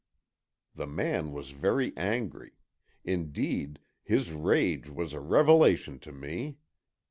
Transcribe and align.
The 0.73 0.87
man 0.87 1.31
was 1.31 1.51
very 1.51 1.95
angry. 1.95 2.53
Indeed, 3.03 3.77
his 4.01 4.31
rage 4.33 4.89
was 4.89 5.13
a 5.13 5.19
revelation 5.19 5.99
to 5.99 6.11
me. 6.11 6.57